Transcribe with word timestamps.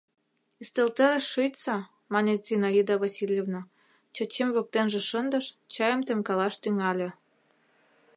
—Ӱстелтӧрыш 0.61 1.25
шичса,— 1.33 1.77
мане 2.13 2.33
Зинаида 2.47 2.95
Васильевна, 3.03 3.61
Чачим 4.15 4.49
воктенже 4.55 5.01
шындыш, 5.09 5.45
чайым 5.73 6.01
темкалаш 6.07 6.55
тӱҥале. 6.61 7.09